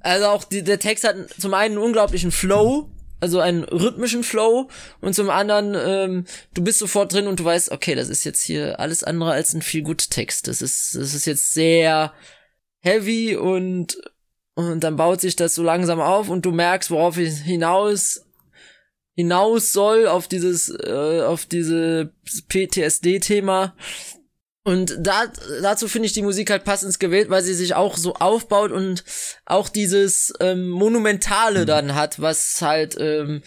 Also 0.00 0.26
auch 0.26 0.44
die, 0.44 0.62
der 0.62 0.78
Text 0.78 1.04
hat 1.04 1.16
zum 1.38 1.54
einen 1.54 1.74
einen 1.74 1.84
unglaublichen 1.84 2.30
Flow, 2.30 2.90
also 3.24 3.40
einen 3.40 3.64
rhythmischen 3.64 4.22
Flow 4.22 4.68
und 5.00 5.14
zum 5.14 5.30
anderen, 5.30 5.74
ähm, 5.74 6.26
du 6.52 6.62
bist 6.62 6.78
sofort 6.78 7.10
drin 7.10 7.26
und 7.26 7.40
du 7.40 7.44
weißt, 7.46 7.72
okay, 7.72 7.94
das 7.94 8.10
ist 8.10 8.24
jetzt 8.24 8.42
hier 8.42 8.78
alles 8.78 9.02
andere 9.02 9.32
als 9.32 9.54
ein 9.54 9.62
viel 9.62 9.82
gut 9.82 10.10
Text. 10.10 10.46
Das 10.46 10.60
ist, 10.60 10.94
das 10.94 11.14
ist 11.14 11.24
jetzt 11.24 11.54
sehr 11.54 12.12
heavy 12.80 13.34
und, 13.34 13.96
und 14.56 14.84
dann 14.84 14.96
baut 14.96 15.22
sich 15.22 15.36
das 15.36 15.54
so 15.54 15.62
langsam 15.62 16.02
auf 16.02 16.28
und 16.28 16.44
du 16.44 16.52
merkst, 16.52 16.90
worauf 16.90 17.16
ich 17.16 17.38
hinaus 17.38 18.26
hinaus 19.16 19.72
soll 19.72 20.06
auf 20.06 20.28
dieses 20.28 20.68
äh, 20.68 21.22
auf 21.24 21.46
diese 21.46 22.12
PTSD 22.48 23.20
Thema 23.20 23.74
Und 24.66 24.96
da, 24.98 25.26
dazu 25.60 25.88
finde 25.88 26.06
ich 26.06 26.14
die 26.14 26.22
Musik 26.22 26.50
halt 26.50 26.64
passend 26.64 26.98
gewählt, 26.98 27.28
weil 27.28 27.42
sie 27.42 27.52
sich 27.52 27.74
auch 27.74 27.98
so 27.98 28.14
aufbaut 28.14 28.72
und 28.72 29.04
auch 29.44 29.68
dieses 29.68 30.32
ähm, 30.40 30.70
Monumentale 30.70 31.62
mhm. 31.62 31.66
dann 31.66 31.94
hat, 31.94 32.20
was 32.20 32.62
halt 32.62 32.96
ähm, 32.98 33.42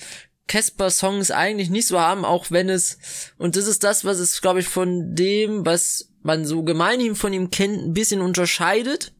Casper-Songs 0.47 1.31
eigentlich 1.31 1.71
nicht 1.71 1.87
so 1.87 1.99
haben, 1.99 2.23
auch 2.23 2.51
wenn 2.51 2.69
es, 2.69 2.99
und 3.37 3.55
das 3.55 3.65
ist 3.65 3.83
das, 3.83 4.05
was 4.05 4.19
es, 4.19 4.41
glaube 4.41 4.59
ich, 4.59 4.67
von 4.67 5.15
dem, 5.15 5.65
was 5.65 6.09
man 6.21 6.45
so 6.45 6.61
gemeinhin 6.61 7.15
von 7.15 7.33
ihm 7.33 7.49
kennt, 7.49 7.81
ein 7.81 7.93
bisschen 7.93 8.21
unterscheidet. 8.21 9.11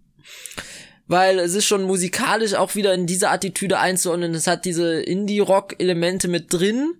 Weil 1.07 1.39
es 1.39 1.55
ist 1.55 1.65
schon 1.65 1.83
musikalisch 1.83 2.53
auch 2.53 2.75
wieder 2.75 2.93
in 2.93 3.07
diese 3.07 3.29
Attitüde 3.29 3.79
einzuordnen. 3.79 4.35
Es 4.35 4.45
hat 4.45 4.65
diese 4.65 4.99
Indie-Rock-Elemente 5.01 6.27
mit 6.27 6.53
drin, 6.53 6.95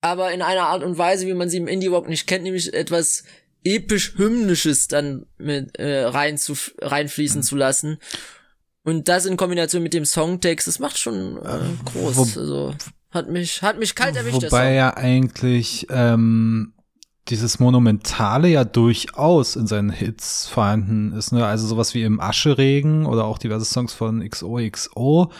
aber 0.00 0.32
in 0.32 0.40
einer 0.40 0.62
Art 0.62 0.82
und 0.82 0.96
Weise, 0.96 1.26
wie 1.26 1.34
man 1.34 1.50
sie 1.50 1.58
im 1.58 1.68
Indie-Rock 1.68 2.08
nicht 2.08 2.26
kennt, 2.26 2.44
nämlich 2.44 2.72
etwas 2.72 3.24
episch-hymnisches 3.64 4.88
dann 4.88 5.26
mit 5.38 5.78
äh, 5.78 6.04
rein 6.04 6.38
zu, 6.38 6.54
reinfließen 6.80 7.40
mhm. 7.40 7.44
zu 7.44 7.56
lassen. 7.56 7.98
Und 8.82 9.08
das 9.08 9.26
in 9.26 9.36
Kombination 9.36 9.82
mit 9.82 9.94
dem 9.94 10.04
Songtext, 10.04 10.66
das 10.66 10.78
macht 10.78 10.98
schon 10.98 11.36
äh, 11.38 11.60
groß. 11.84 12.16
Wo, 12.16 12.40
also 12.40 12.74
hat 13.10 13.28
mich 13.28 13.62
hat 13.62 13.78
mich 13.78 13.94
kalt 13.94 14.16
erwischt. 14.16 14.42
Wobei 14.42 14.72
ja 14.74 14.96
eigentlich 14.96 15.86
ähm, 15.90 16.72
dieses 17.28 17.58
Monumentale 17.58 18.48
ja 18.48 18.64
durchaus 18.64 19.56
in 19.56 19.66
seinen 19.66 19.90
Hits 19.90 20.48
vorhanden 20.48 21.12
ist. 21.12 21.32
Ne? 21.32 21.44
Also 21.44 21.66
sowas 21.66 21.94
wie 21.94 22.02
im 22.02 22.20
Ascheregen 22.20 23.06
oder 23.06 23.24
auch 23.24 23.38
diverse 23.38 23.64
Songs 23.64 23.92
von 23.92 24.28
XOXO. 24.28 25.30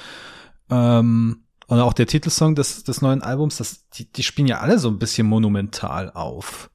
Ähm, 0.70 1.44
und 1.66 1.78
auch 1.78 1.92
der 1.92 2.06
Titelsong 2.06 2.56
des, 2.56 2.82
des 2.84 3.00
neuen 3.00 3.22
Albums, 3.22 3.56
das, 3.56 3.88
die, 3.90 4.10
die 4.10 4.24
spielen 4.24 4.48
ja 4.48 4.58
alle 4.58 4.78
so 4.78 4.88
ein 4.88 4.98
bisschen 4.98 5.26
monumental 5.26 6.10
auf 6.10 6.70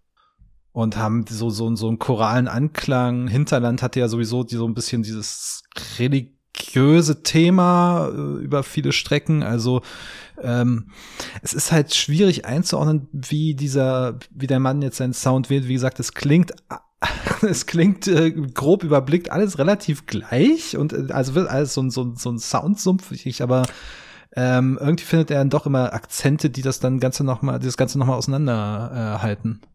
und 0.75 0.97
haben 0.97 1.23
so, 1.25 1.49
so, 1.49 1.73
so 1.77 1.87
einen 1.87 1.99
choralen 1.99 2.49
Anklang. 2.49 3.29
Hinterland 3.29 3.81
hatte 3.81 4.01
ja 4.01 4.09
sowieso 4.09 4.43
die, 4.43 4.57
so 4.57 4.67
ein 4.67 4.73
bisschen 4.73 5.03
dieses 5.03 5.63
religiöse 5.97 7.23
Thema 7.23 8.09
äh, 8.09 8.43
über 8.43 8.61
viele 8.61 8.91
Strecken. 8.91 9.41
Also 9.41 9.83
ähm, 10.41 10.89
es 11.41 11.53
ist 11.53 11.71
halt 11.71 11.95
schwierig 11.95 12.43
einzuordnen, 12.43 13.07
wie 13.13 13.55
dieser, 13.55 14.19
wie 14.31 14.47
der 14.47 14.59
Mann 14.59 14.81
jetzt 14.81 14.97
seinen 14.97 15.13
Sound 15.13 15.49
wählt. 15.49 15.69
Wie 15.69 15.75
gesagt, 15.75 16.01
es 16.01 16.13
klingt 16.13 16.51
es 17.41 17.67
klingt 17.67 18.07
äh, 18.07 18.31
grob 18.31 18.83
überblickt 18.83 19.31
alles 19.31 19.57
relativ 19.57 20.05
gleich 20.07 20.75
und 20.75 20.91
äh, 20.91 21.13
also 21.13 21.35
wird 21.35 21.47
alles 21.49 21.73
so 21.73 21.83
ein, 21.83 21.89
so, 21.89 22.03
ein, 22.03 22.17
so 22.17 22.29
ein 22.29 22.37
Soundsumpf, 22.37 23.13
ich 23.13 23.41
aber 23.41 23.63
ähm, 24.35 24.77
irgendwie 24.81 25.05
findet 25.05 25.31
er 25.31 25.37
dann 25.37 25.49
doch 25.49 25.65
immer 25.65 25.93
Akzente, 25.93 26.49
die 26.49 26.63
das 26.63 26.81
dann 26.81 26.99
Ganze 26.99 27.23
noch 27.23 27.41
mal, 27.41 27.59
das 27.59 27.77
Ganze 27.77 27.97
nochmal 27.97 28.17
auseinanderhalten. 28.17 29.61
Äh, 29.63 29.74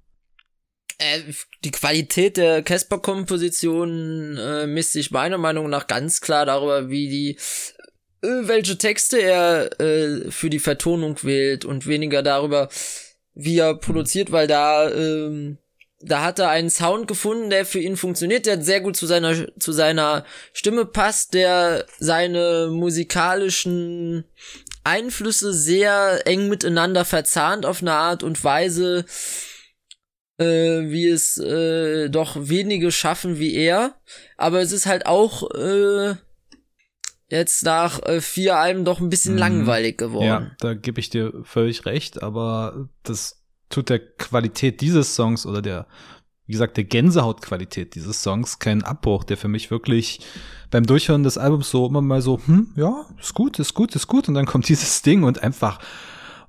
äh, 1.00 1.22
die 1.64 1.70
Qualität 1.70 2.36
der 2.36 2.62
Casper-Komposition 2.62 4.36
äh, 4.36 4.66
misst 4.66 4.92
sich 4.92 5.10
meiner 5.10 5.38
Meinung 5.38 5.68
nach 5.70 5.86
ganz 5.86 6.20
klar 6.20 6.46
darüber, 6.46 6.88
wie 6.90 7.08
die 7.08 7.30
äh, 8.22 8.48
welche 8.48 8.78
Texte 8.78 9.20
er 9.20 9.80
äh, 9.80 10.30
für 10.30 10.50
die 10.50 10.58
Vertonung 10.58 11.16
wählt 11.22 11.64
und 11.64 11.86
weniger 11.86 12.22
darüber, 12.22 12.68
wie 13.34 13.58
er 13.58 13.74
produziert, 13.74 14.30
weil 14.32 14.46
da 14.46 14.90
ähm, 14.90 15.58
da 16.02 16.22
hat 16.22 16.38
er 16.38 16.48
einen 16.48 16.70
Sound 16.70 17.08
gefunden, 17.08 17.50
der 17.50 17.66
für 17.66 17.78
ihn 17.78 17.96
funktioniert, 17.96 18.46
der 18.46 18.62
sehr 18.62 18.80
gut 18.80 18.96
zu 18.96 19.06
seiner 19.06 19.46
zu 19.58 19.72
seiner 19.72 20.24
Stimme 20.52 20.86
passt, 20.86 21.34
der 21.34 21.86
seine 21.98 22.68
musikalischen 22.72 24.24
Einflüsse 24.82 25.52
sehr 25.52 26.26
eng 26.26 26.48
miteinander 26.48 27.04
verzahnt 27.04 27.66
auf 27.66 27.82
eine 27.82 27.92
Art 27.92 28.22
und 28.22 28.42
Weise, 28.44 29.04
äh, 30.40 30.90
wie 30.90 31.08
es 31.08 31.36
äh, 31.36 32.08
doch 32.08 32.36
wenige 32.40 32.90
schaffen 32.90 33.38
wie 33.38 33.54
er. 33.54 33.94
Aber 34.36 34.60
es 34.60 34.72
ist 34.72 34.86
halt 34.86 35.06
auch 35.06 35.50
äh, 35.50 36.14
jetzt 37.28 37.62
nach 37.64 38.02
äh, 38.02 38.20
vier 38.20 38.56
Alben 38.56 38.84
doch 38.84 39.00
ein 39.00 39.10
bisschen 39.10 39.34
mhm. 39.34 39.40
langweilig 39.40 39.98
geworden. 39.98 40.26
Ja, 40.26 40.50
da 40.58 40.74
gebe 40.74 40.98
ich 40.98 41.10
dir 41.10 41.32
völlig 41.44 41.84
recht, 41.84 42.22
aber 42.22 42.88
das 43.02 43.44
tut 43.68 43.90
der 43.90 44.00
Qualität 44.00 44.80
dieses 44.80 45.14
Songs 45.14 45.44
oder 45.44 45.60
der, 45.62 45.86
wie 46.46 46.52
gesagt, 46.52 46.76
der 46.78 46.84
Gänsehautqualität 46.84 47.94
dieses 47.94 48.22
Songs 48.22 48.58
keinen 48.58 48.82
Abbruch, 48.82 49.24
der 49.24 49.36
für 49.36 49.48
mich 49.48 49.70
wirklich 49.70 50.20
beim 50.70 50.86
Durchhören 50.86 51.22
des 51.22 51.36
Albums 51.36 51.70
so 51.70 51.86
immer 51.86 52.00
mal 52.00 52.22
so, 52.22 52.40
hm, 52.46 52.72
ja, 52.76 53.06
ist 53.20 53.34
gut, 53.34 53.58
ist 53.58 53.74
gut, 53.74 53.94
ist 53.94 54.06
gut 54.06 54.26
und 54.28 54.34
dann 54.34 54.46
kommt 54.46 54.68
dieses 54.70 55.02
Ding 55.02 55.22
und 55.22 55.42
einfach 55.42 55.80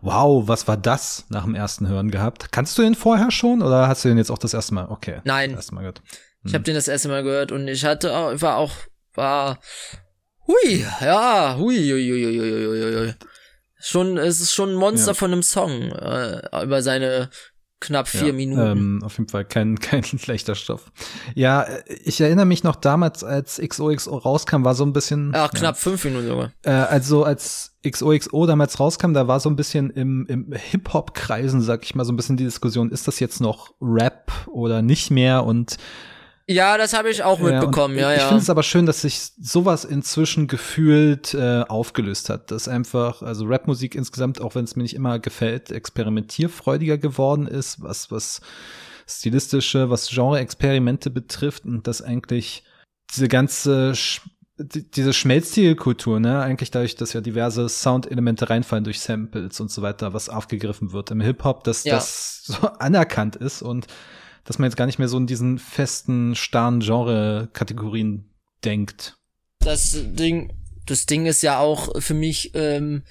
wow, 0.01 0.48
was 0.48 0.67
war 0.67 0.77
das 0.77 1.25
nach 1.29 1.43
dem 1.43 1.55
ersten 1.55 1.88
Hören 1.88 2.12
gehabt? 2.12 2.51
Kannst 2.51 2.77
du 2.77 2.81
den 2.81 2.96
vorher 2.96 3.31
schon 3.31 3.62
oder 3.62 3.88
hast 3.88 4.03
du 4.03 4.10
den 4.10 4.17
jetzt 4.17 4.31
auch 4.31 4.38
das 4.38 4.53
erste 4.53 4.74
Mal? 4.74 4.88
Okay. 4.89 5.22
Nein. 5.24 5.51
Das 5.51 5.60
erste 5.60 5.75
Mal 5.75 5.81
gehört. 5.81 6.00
Hm. 6.00 6.05
Ich 6.48 6.53
habe 6.53 6.63
den 6.63 6.75
das 6.75 6.88
erste 6.88 7.10
Mal 7.10 7.24
gehört 7.24 7.51
und 7.51 7.67
ich 7.67 7.86
hatte 7.86 8.15
auch, 8.15 8.41
war 8.41 8.58
auch, 8.58 8.72
war, 9.13 9.60
hui, 10.48 10.86
ja, 11.01 11.55
hui, 11.58 11.77
hui, 11.77 12.10
hui, 12.10 12.39
hui, 12.39 12.65
hui, 12.65 12.96
hui. 12.96 13.13
Schon, 13.84 14.17
es 14.17 14.39
ist 14.39 14.53
schon 14.53 14.72
ein 14.72 14.75
Monster 14.75 15.12
ja. 15.12 15.13
von 15.15 15.31
einem 15.31 15.43
Song 15.43 15.91
äh, 15.91 16.63
über 16.63 16.84
seine 16.84 17.29
knapp 17.82 18.08
vier 18.08 18.28
ja, 18.28 18.34
Minuten. 18.34 18.62
Ähm, 18.62 19.04
auf 19.04 19.18
jeden 19.18 19.30
Fall 19.30 19.44
kein, 19.44 19.78
kein 19.80 20.04
schlechter 20.04 20.56
Stoff. 20.56 20.92
Ja, 21.36 21.66
ich 22.04 22.22
erinnere 22.22 22.46
mich 22.46 22.64
noch 22.64 22.78
damals, 22.78 23.26
als 23.26 23.60
XOXO 23.60 24.16
rauskam, 24.18 24.64
war 24.64 24.76
so 24.76 24.86
ein 24.86 24.94
bisschen. 24.94 25.32
Ach, 25.36 25.52
knapp 25.52 25.76
ja, 25.76 25.82
fünf 25.82 26.06
Minuten 26.06 26.28
sogar. 26.28 26.52
Äh, 26.64 26.72
also 26.72 27.26
als 27.26 27.76
XOXO 27.86 28.46
damals 28.46 28.80
rauskam, 28.80 29.14
da 29.14 29.28
war 29.28 29.40
so 29.42 29.50
ein 29.50 29.56
bisschen 29.58 29.90
im, 29.90 30.26
im 30.28 30.54
Hip-Hop-Kreisen, 30.54 31.62
sag 31.62 31.84
ich 31.84 31.96
mal, 31.96 32.06
so 32.06 32.14
ein 32.14 32.16
bisschen 32.16 32.38
die 32.38 32.46
Diskussion, 32.46 32.92
ist 32.92 33.08
das 33.08 33.20
jetzt 33.20 33.42
noch 33.42 33.74
Rap 33.82 34.32
oder 34.48 34.82
nicht 34.82 35.12
mehr? 35.12 35.44
Und 35.44 35.78
ja, 36.51 36.77
das 36.77 36.93
habe 36.93 37.10
ich 37.10 37.24
auch 37.24 37.39
mitbekommen, 37.39 37.98
ja, 37.98 38.12
ja. 38.12 38.17
Ich 38.17 38.24
finde 38.24 38.41
es 38.41 38.50
aber 38.50 38.63
schön, 38.63 38.86
dass 38.86 39.01
sich 39.01 39.31
sowas 39.39 39.86
inzwischen 39.86 40.48
gefühlt 40.48 41.34
äh, 41.34 41.63
aufgelöst 41.67 42.29
hat. 42.29 42.51
Dass 42.51 42.67
einfach, 42.67 43.22
also 43.22 43.46
Rapmusik 43.46 43.96
insgesamt, 43.96 44.41
auch 44.41 44.55
wenn 44.55 44.65
es 44.65 44.75
mir 44.75 44.84
nicht 44.84 44.96
immer 44.96 45.20
gefällt, 45.20 45.72
experimentierfreudiger 45.72 46.98
geworden 46.98 47.48
ist, 47.48 47.81
was, 47.81 48.12
was 48.12 48.41
stilistische, 49.08 49.89
was 49.89 50.10
Genre-Experimente 50.10 51.10
betrifft 51.10 51.65
und 51.65 51.88
dass 51.88 52.01
eigentlich 52.01 52.63
diese 53.10 53.27
ganze 53.27 53.93
diese 54.63 55.13
Schmelzstilkultur, 55.13 56.20
ne, 56.20 56.39
eigentlich 56.39 56.70
dadurch, 56.72 56.96
dass 56.96 57.13
ja 57.13 57.22
diverse 57.22 57.67
Soundelemente 57.67 58.50
reinfallen 58.50 58.84
durch 58.84 59.00
Samples 59.00 59.60
und 59.60 59.72
so 59.72 59.81
weiter, 59.81 60.13
was 60.13 60.29
aufgegriffen 60.29 60.91
wird 60.91 61.10
im 61.10 61.22
Hip-Hop, 61.22 61.63
dass 61.63 61.84
ja. 61.84 61.96
das 61.96 62.43
so 62.43 62.67
anerkannt 62.79 63.36
ist 63.36 63.63
und 63.63 63.88
dass 64.44 64.60
man 64.60 64.70
jetzt 64.70 64.78
gar 64.78 64.86
nicht 64.86 65.00
mehr 65.00 65.08
so 65.08 65.18
in 65.18 65.28
diesen 65.28 65.60
festen, 65.60 66.36
starren 66.36 66.80
Genre-Kategorien 66.80 68.30
denkt. 68.64 69.18
Das 69.60 69.96
Ding, 69.96 70.54
das 70.86 71.06
Ding 71.06 71.26
ist 71.26 71.44
ja 71.44 71.60
auch 71.60 72.02
für 72.02 72.14
mich, 72.14 72.52
ähm, 72.56 73.04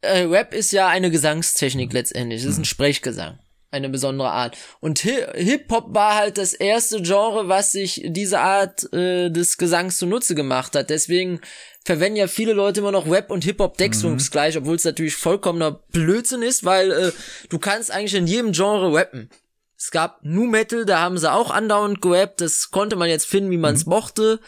äh, 0.00 0.20
Rap 0.22 0.54
ist 0.54 0.72
ja 0.72 0.88
eine 0.88 1.10
Gesangstechnik 1.10 1.92
letztendlich. 1.92 2.42
Es 2.42 2.46
ist 2.46 2.58
ein 2.58 2.62
mhm. 2.62 2.66
Sprechgesang. 2.66 3.38
Eine 3.70 3.90
besondere 3.90 4.30
Art. 4.30 4.56
Und 4.80 5.00
Hip-Hop 5.00 5.94
war 5.94 6.14
halt 6.14 6.38
das 6.38 6.54
erste 6.54 7.02
Genre, 7.02 7.48
was 7.48 7.72
sich 7.72 8.02
diese 8.06 8.40
Art 8.40 8.90
äh, 8.94 9.28
des 9.28 9.58
Gesangs 9.58 9.98
zunutze 9.98 10.34
gemacht 10.34 10.74
hat. 10.74 10.88
Deswegen 10.88 11.40
verwenden 11.84 12.16
ja 12.16 12.28
viele 12.28 12.54
Leute 12.54 12.80
immer 12.80 12.92
noch 12.92 13.10
Rap 13.10 13.30
und 13.30 13.44
Hip-Hop 13.44 13.76
deckungsgleich, 13.76 14.54
mhm. 14.54 14.62
obwohl 14.62 14.76
es 14.76 14.84
natürlich 14.84 15.16
vollkommener 15.16 15.72
Blödsinn 15.92 16.40
ist, 16.40 16.64
weil 16.64 16.90
äh, 16.92 17.12
du 17.50 17.58
kannst 17.58 17.90
eigentlich 17.90 18.14
in 18.14 18.26
jedem 18.26 18.52
Genre 18.52 18.90
rappen. 18.90 19.28
Es 19.78 19.92
gab 19.92 20.18
Nu 20.24 20.48
Metal, 20.48 20.84
da 20.84 20.98
haben 20.98 21.18
sie 21.18 21.32
auch 21.32 21.50
andauernd 21.50 22.02
gerappt. 22.02 22.40
Das 22.40 22.72
konnte 22.72 22.96
man 22.96 23.08
jetzt 23.08 23.26
finden, 23.26 23.52
wie 23.52 23.58
man 23.58 23.76
es 23.76 23.86
mhm. 23.86 23.90
mochte. 23.90 24.40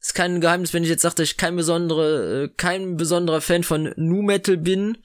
Ist 0.00 0.14
kein 0.14 0.40
Geheimnis, 0.40 0.74
wenn 0.74 0.82
ich 0.82 0.88
jetzt 0.88 1.02
sage, 1.02 1.14
dass 1.14 1.30
ich 1.30 1.36
kein 1.36 1.54
besondere, 1.54 2.44
äh, 2.44 2.48
kein 2.56 2.96
besonderer 2.96 3.40
Fan 3.40 3.62
von 3.62 3.92
Nu 3.96 4.22
Metal 4.22 4.56
bin. 4.56 4.98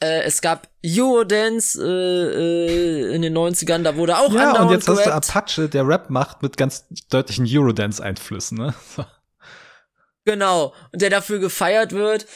Äh, 0.00 0.22
es 0.24 0.42
gab 0.42 0.68
Eurodance 0.84 1.78
äh, 1.82 3.10
äh, 3.10 3.14
in 3.14 3.22
den 3.22 3.36
90ern, 3.36 3.82
da 3.82 3.96
wurde 3.96 4.18
auch 4.18 4.32
ja, 4.32 4.48
andauernd 4.48 4.70
und 4.70 4.76
jetzt 4.76 4.86
gerappt. 4.86 5.06
hast 5.06 5.28
du 5.28 5.38
Apache, 5.38 5.68
der 5.68 5.86
Rap 5.86 6.10
macht 6.10 6.42
mit 6.42 6.56
ganz 6.56 6.86
deutlichen 7.10 7.46
Eurodance-Einflüssen, 7.48 8.58
ne? 8.58 8.74
So. 8.96 9.04
Genau, 10.26 10.74
und 10.92 11.00
der 11.00 11.08
dafür 11.08 11.38
gefeiert 11.38 11.92
wird. 11.92 12.26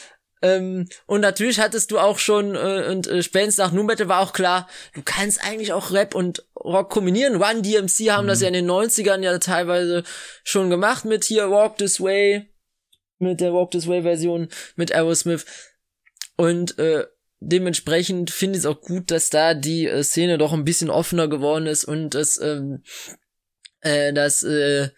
Ähm, 0.41 0.87
und 1.05 1.21
natürlich 1.21 1.59
hattest 1.59 1.91
du 1.91 1.99
auch 1.99 2.19
schon, 2.19 2.55
äh, 2.55 2.87
und 2.89 3.07
äh, 3.07 3.23
spätestens 3.23 3.57
nach 3.57 3.71
Nu 3.71 3.83
Metal 3.83 4.07
war 4.07 4.21
auch 4.21 4.33
klar, 4.33 4.67
du 4.93 5.01
kannst 5.03 5.43
eigentlich 5.43 5.73
auch 5.73 5.91
Rap 5.91 6.13
und 6.13 6.45
Rock 6.55 6.89
kombinieren. 6.89 7.41
Run 7.41 7.63
DMC 7.63 8.11
haben 8.11 8.25
mhm. 8.25 8.29
das 8.29 8.41
ja 8.41 8.47
in 8.47 8.53
den 8.53 8.69
90ern 8.69 9.21
ja 9.21 9.37
teilweise 9.39 10.03
schon 10.43 10.69
gemacht 10.69 11.05
mit 11.05 11.23
hier 11.23 11.49
Walk 11.49 11.77
This 11.77 12.01
Way, 12.01 12.47
mit 13.19 13.39
der 13.39 13.53
Walk 13.53 13.71
This 13.71 13.87
Way 13.87 14.03
Version 14.03 14.49
mit 14.75 14.91
Aerosmith. 14.91 15.45
Und 16.35 16.77
äh, 16.79 17.05
dementsprechend 17.39 18.29
finde 18.29 18.57
ich 18.57 18.65
es 18.65 18.65
auch 18.65 18.81
gut, 18.81 19.11
dass 19.11 19.29
da 19.29 19.53
die 19.53 19.87
äh, 19.87 20.03
Szene 20.03 20.37
doch 20.37 20.53
ein 20.53 20.65
bisschen 20.65 20.89
offener 20.89 21.27
geworden 21.27 21.67
ist 21.67 21.85
und 21.85 22.09
das, 22.11 22.39
ähm, 22.41 22.83
äh, 23.81 24.11
das, 24.11 24.43
äh, 24.43 24.89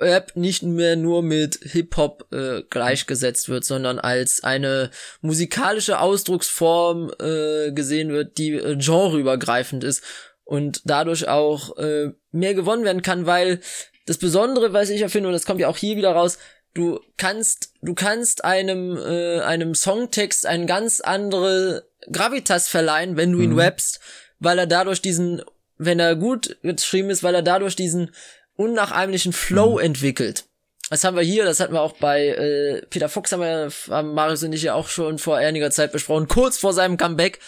Rap 0.00 0.32
nicht 0.34 0.62
mehr 0.62 0.96
nur 0.96 1.22
mit 1.22 1.58
Hip-Hop 1.62 2.26
äh, 2.32 2.62
gleichgesetzt 2.68 3.48
wird, 3.48 3.64
sondern 3.64 3.98
als 3.98 4.44
eine 4.44 4.90
musikalische 5.20 6.00
Ausdrucksform 6.00 7.12
äh, 7.18 7.72
gesehen 7.72 8.10
wird, 8.10 8.38
die 8.38 8.52
äh, 8.52 8.76
genreübergreifend 8.76 9.84
ist. 9.84 10.02
und 10.44 10.82
dadurch 10.84 11.26
auch 11.28 11.76
äh, 11.78 12.12
mehr 12.30 12.54
gewonnen 12.54 12.84
werden 12.84 13.02
kann, 13.02 13.26
weil 13.26 13.60
das 14.06 14.18
Besondere, 14.18 14.72
was 14.72 14.90
ich 14.90 15.00
ja 15.00 15.08
finde, 15.08 15.28
und 15.28 15.32
das 15.32 15.44
kommt 15.44 15.60
ja 15.60 15.68
auch 15.68 15.76
hier 15.76 15.96
wieder 15.96 16.12
raus, 16.12 16.38
du 16.74 17.00
kannst, 17.16 17.72
du 17.82 17.94
kannst 17.94 18.44
einem, 18.44 18.96
äh, 18.96 19.40
einem 19.40 19.74
Songtext 19.74 20.46
eine 20.46 20.66
ganz 20.66 21.00
andere 21.00 21.88
Gravitas 22.12 22.68
verleihen, 22.68 23.16
wenn 23.16 23.32
du 23.32 23.40
ihn 23.40 23.52
mhm. 23.52 23.58
rappst, 23.58 24.00
weil 24.38 24.58
er 24.58 24.66
dadurch 24.66 25.02
diesen, 25.02 25.42
wenn 25.78 25.98
er 25.98 26.14
gut 26.14 26.56
geschrieben 26.62 27.10
ist, 27.10 27.22
weil 27.22 27.34
er 27.34 27.42
dadurch 27.42 27.74
diesen 27.74 28.10
unnachahmlichen 28.56 29.32
Flow 29.32 29.74
mhm. 29.74 29.84
entwickelt. 29.84 30.44
Das 30.90 31.02
haben 31.02 31.16
wir 31.16 31.22
hier, 31.22 31.44
das 31.44 31.58
hatten 31.60 31.72
wir 31.72 31.80
auch 31.80 31.96
bei 31.96 32.28
äh, 32.28 32.86
Peter 32.86 33.08
Fox, 33.08 33.32
haben 33.32 33.40
wir 33.40 33.70
haben 33.88 34.14
Marius 34.14 34.44
und 34.44 34.52
ich 34.52 34.62
ja 34.62 34.74
auch 34.74 34.88
schon 34.88 35.18
vor 35.18 35.36
einiger 35.36 35.70
Zeit 35.70 35.92
besprochen, 35.92 36.28
kurz 36.28 36.58
vor 36.58 36.72
seinem 36.72 36.96
Comeback. 36.96 37.40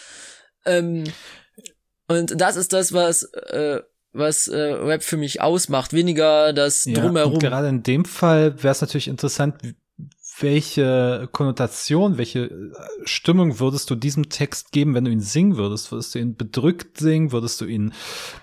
Ähm, 0.65 1.05
und 2.07 2.39
das 2.41 2.57
ist 2.57 2.73
das, 2.73 2.91
was 2.91 3.23
äh, 3.23 3.81
was 4.11 4.47
äh, 4.47 4.59
Rap 4.59 5.03
für 5.03 5.17
mich 5.17 5.41
ausmacht, 5.41 5.93
weniger 5.93 6.53
das 6.53 6.85
ja, 6.85 6.95
drumherum. 6.95 7.33
Und 7.33 7.39
gerade 7.39 7.67
in 7.67 7.83
dem 7.83 8.05
Fall 8.05 8.61
wäre 8.61 8.71
es 8.71 8.81
natürlich 8.81 9.07
interessant, 9.07 9.55
welche 10.41 11.29
Konnotation, 11.31 12.17
welche 12.17 12.45
äh, 12.45 12.71
Stimmung 13.03 13.59
würdest 13.59 13.89
du 13.89 13.95
diesem 13.95 14.29
Text 14.29 14.71
geben, 14.71 14.93
wenn 14.93 15.05
du 15.05 15.11
ihn 15.11 15.21
singen 15.21 15.57
würdest? 15.57 15.91
Würdest 15.91 16.15
du 16.15 16.19
ihn 16.19 16.35
bedrückt 16.35 16.97
singen? 16.97 17.31
Würdest 17.31 17.61
du 17.61 17.65
ihn 17.65 17.93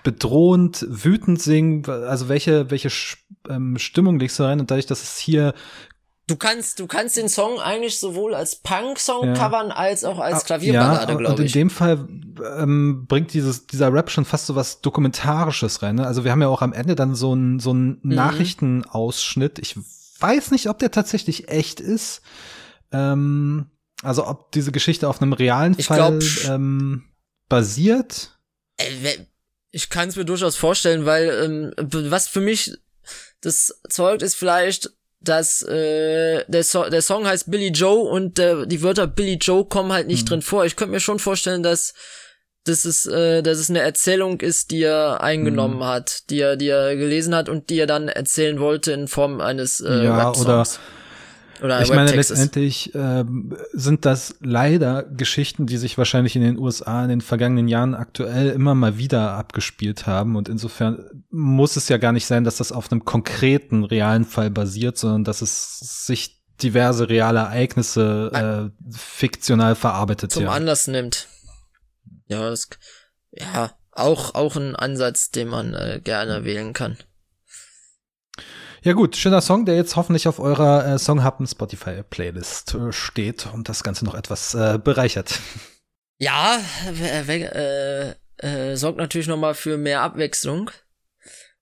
bedrohend, 0.03 0.85
wütend 0.89 1.41
singen? 1.41 1.85
Also 1.87 2.29
welche, 2.29 2.71
welche 2.71 2.89
ähm, 3.49 3.77
Stimmung 3.77 4.19
legst 4.19 4.39
du 4.39 4.43
rein? 4.43 4.59
Und 4.59 4.71
dadurch, 4.71 4.85
dass 4.85 5.03
es 5.03 5.17
hier 5.17 5.53
Du 6.29 6.35
kannst, 6.35 6.79
du 6.81 6.87
kannst 6.87 7.15
den 7.15 7.29
Song 7.29 7.61
eigentlich 7.61 7.99
sowohl 7.99 8.35
als 8.35 8.57
Punk-Song 8.57 9.27
ja. 9.27 9.33
covern 9.33 9.71
als 9.71 10.03
auch 10.03 10.19
als 10.19 10.43
Klavierballade, 10.43 11.13
ja, 11.13 11.17
glaube 11.17 11.33
ich. 11.35 11.39
Und 11.39 11.45
in 11.45 11.51
dem 11.53 11.69
Fall 11.69 12.05
ähm, 12.57 13.05
bringt 13.07 13.33
dieses, 13.33 13.65
dieser 13.65 13.93
Rap 13.93 14.11
schon 14.11 14.25
fast 14.25 14.47
so 14.47 14.55
was 14.55 14.81
Dokumentarisches 14.81 15.81
rein. 15.81 15.95
Ne? 15.95 16.05
Also 16.05 16.25
wir 16.25 16.31
haben 16.31 16.41
ja 16.41 16.49
auch 16.49 16.61
am 16.61 16.73
Ende 16.73 16.95
dann 16.95 17.15
so 17.15 17.31
einen 17.31 17.59
so 17.61 17.69
einen 17.69 17.99
mhm. 18.03 18.15
Nachrichtenausschnitt. 18.15 19.57
Ich 19.59 19.77
weiß 20.19 20.51
nicht, 20.51 20.69
ob 20.69 20.79
der 20.79 20.91
tatsächlich 20.91 21.49
echt 21.49 21.79
ist. 21.79 22.21
Ähm, 22.91 23.69
also 24.03 24.27
ob 24.27 24.51
diese 24.51 24.71
Geschichte 24.71 25.07
auf 25.07 25.21
einem 25.21 25.33
realen 25.33 25.75
ich 25.77 25.87
Fall 25.87 26.17
glaub, 26.17 26.49
ähm, 26.49 27.05
basiert. 27.49 28.37
Äh, 28.77 29.17
ich 29.71 29.89
kann 29.89 30.09
es 30.09 30.15
mir 30.15 30.25
durchaus 30.25 30.55
vorstellen, 30.55 31.05
weil 31.05 31.73
ähm, 31.77 32.09
was 32.09 32.27
für 32.27 32.41
mich 32.41 32.77
das 33.41 33.81
zeugt, 33.89 34.21
ist 34.21 34.35
vielleicht 34.35 34.91
dass 35.19 35.61
äh, 35.63 36.43
der, 36.47 36.63
so 36.63 36.89
der 36.89 37.01
Song 37.01 37.25
heißt 37.25 37.49
Billy 37.49 37.69
Joe 37.69 38.07
und 38.09 38.37
der, 38.37 38.65
die 38.65 38.81
Wörter 38.83 39.07
Billy 39.07 39.33
Joe 39.33 39.65
kommen 39.65 39.91
halt 39.91 40.07
nicht 40.07 40.23
mhm. 40.23 40.27
drin 40.27 40.41
vor. 40.41 40.65
Ich 40.65 40.75
könnte 40.75 40.91
mir 40.91 40.99
schon 40.99 41.19
vorstellen, 41.19 41.63
dass 41.63 41.93
dass 42.67 42.85
es, 42.85 43.05
äh, 43.05 43.41
dass 43.41 43.57
es 43.57 43.69
eine 43.69 43.79
Erzählung 43.79 44.41
ist, 44.41 44.71
die 44.71 44.83
er 44.83 45.21
eingenommen 45.21 45.77
mhm. 45.77 45.85
hat, 45.85 46.29
die 46.29 46.39
er, 46.39 46.55
die 46.55 46.69
er 46.69 46.95
gelesen 46.95 47.35
hat 47.35 47.49
und 47.49 47.69
die 47.69 47.79
er 47.79 47.87
dann 47.87 48.07
erzählen 48.07 48.59
wollte 48.59 48.91
in 48.91 49.07
Form 49.07 49.41
eines 49.41 49.79
äh, 49.79 50.05
ja, 50.05 50.31
oder 50.33 50.65
oder 51.61 51.81
ich 51.81 51.89
meine, 51.89 52.11
letztendlich 52.11 52.93
äh, 52.93 53.23
sind 53.73 54.05
das 54.05 54.35
leider 54.41 55.03
Geschichten, 55.03 55.65
die 55.65 55.77
sich 55.77 55.97
wahrscheinlich 55.97 56.35
in 56.35 56.41
den 56.41 56.59
USA 56.59 57.03
in 57.03 57.09
den 57.09 57.21
vergangenen 57.21 57.67
Jahren 57.67 57.95
aktuell 57.95 58.49
immer 58.49 58.75
mal 58.75 58.97
wieder 58.97 59.31
abgespielt 59.31 60.05
haben. 60.05 60.35
Und 60.35 60.49
insofern 60.49 61.05
muss 61.29 61.75
es 61.75 61.89
ja 61.89 61.97
gar 61.97 62.11
nicht 62.11 62.25
sein, 62.25 62.43
dass 62.43 62.57
das 62.57 62.71
auf 62.71 62.91
einem 62.91 63.05
konkreten, 63.05 63.83
realen 63.83 64.25
Fall 64.25 64.51
basiert, 64.51 64.97
sondern 64.97 65.23
dass 65.23 65.41
es 65.41 66.05
sich 66.05 66.37
diverse 66.61 67.09
reale 67.09 67.39
Ereignisse 67.39 68.71
äh, 68.71 68.95
fiktional 68.95 69.75
verarbeitet 69.75 70.31
zum 70.31 70.43
ja. 70.43 70.51
Anlass 70.51 70.87
nimmt. 70.87 71.27
Ja, 72.27 72.49
das, 72.49 72.69
ja, 73.31 73.71
auch, 73.91 74.35
auch 74.35 74.55
ein 74.55 74.75
Ansatz, 74.75 75.31
den 75.31 75.47
man 75.47 75.73
äh, 75.73 76.01
gerne 76.03 76.45
wählen 76.45 76.73
kann. 76.73 76.97
Ja 78.83 78.93
gut, 78.93 79.17
schöner 79.17 79.41
Song, 79.41 79.65
der 79.65 79.75
jetzt 79.75 79.95
hoffentlich 79.95 80.27
auf 80.27 80.39
eurer 80.39 80.85
äh, 80.85 80.99
Songhappen 80.99 81.47
Spotify 81.47 82.03
Playlist 82.03 82.75
äh, 82.75 82.91
steht 82.91 83.47
und 83.53 83.69
das 83.69 83.83
Ganze 83.83 84.05
noch 84.05 84.13
etwas 84.13 84.53
äh, 84.53 84.79
bereichert. 84.81 85.39
Ja, 86.19 86.59
äh, 86.87 88.15
äh, 88.37 88.75
sorgt 88.75 88.97
natürlich 88.97 89.27
noch 89.27 89.37
mal 89.37 89.53
für 89.53 89.77
mehr 89.77 90.01
Abwechslung. 90.01 90.71